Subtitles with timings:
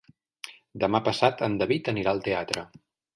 [0.83, 2.65] Demà passat en David anirà al teatre.